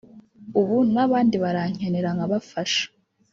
ubu 0.59 0.77
n’abandi 0.93 1.35
barankenera 1.43 2.09
nkabafasha 2.15 2.83